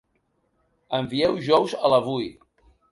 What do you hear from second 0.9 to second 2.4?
Envieu jous a l'AVUI.